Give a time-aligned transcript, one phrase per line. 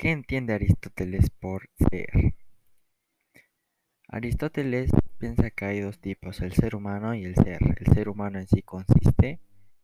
[0.00, 2.32] ¿Qué entiende Aristóteles por ser?
[4.08, 7.58] Aristóteles piensa que hay dos tipos, el ser humano y el ser.
[7.78, 9.40] El ser humano en sí consiste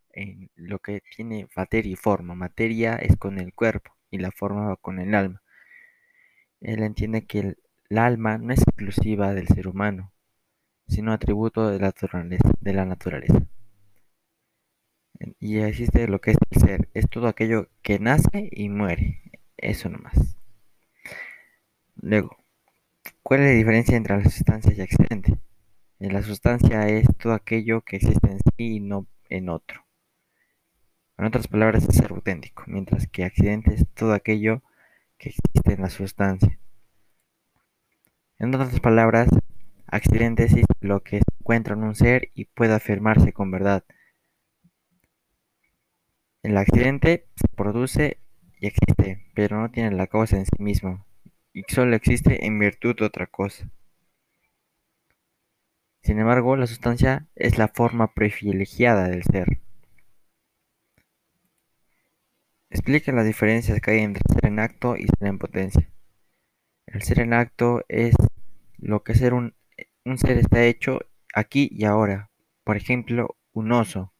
[0.08, 2.34] en lo que tiene materia y forma.
[2.34, 5.42] Materia es con el cuerpo y la forma va con el alma.
[6.62, 7.58] Él entiende que el,
[7.98, 10.14] alma no es exclusiva del ser humano,
[10.88, 12.50] sino atributo de la naturaleza.
[12.62, 13.46] De la naturaleza.
[15.38, 19.20] Y existe lo que es el ser, es todo aquello que nace y muere,
[19.56, 20.38] eso nomás.
[21.96, 22.36] Luego,
[23.26, 25.36] ¿Cuál es la diferencia entre la sustancia y accidente?
[25.98, 29.84] En la sustancia es todo aquello que existe en sí y no en otro.
[31.18, 34.62] En otras palabras, es ser auténtico, mientras que accidente es todo aquello
[35.18, 36.56] que existe en la sustancia.
[38.38, 39.28] En otras palabras,
[39.88, 43.84] accidente es lo que se encuentra en un ser y puede afirmarse con verdad.
[46.44, 48.20] El accidente se produce
[48.58, 51.04] y existe, pero no tiene la causa en sí mismo,
[51.52, 53.70] y solo existe en virtud de otra cosa.
[56.02, 59.60] Sin embargo, la sustancia es la forma privilegiada del ser.
[62.70, 65.90] Explica las diferencias que hay entre ser en acto y ser en potencia.
[66.86, 68.14] El ser en acto es
[68.78, 69.54] lo que ser un,
[70.04, 71.00] un ser está hecho
[71.34, 72.30] aquí y ahora.
[72.62, 74.12] Por ejemplo, un oso.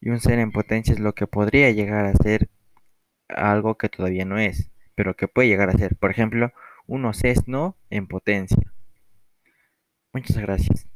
[0.00, 2.48] Y un ser en potencia es lo que podría llegar a ser
[3.28, 6.52] algo que todavía no es pero que puede llegar a ser, por ejemplo,
[6.88, 8.72] un sesno en potencia.
[10.12, 10.88] Muchas gracias.